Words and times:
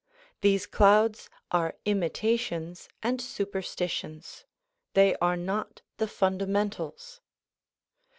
These 0.41 0.65
clouds 0.65 1.29
are 1.51 1.77
imitations 1.85 2.89
and 3.03 3.21
superstitions; 3.21 4.45
they 4.95 5.15
are 5.17 5.37
not 5.37 5.83
the 5.97 6.07
funda 6.07 6.47
mentals. 6.47 7.19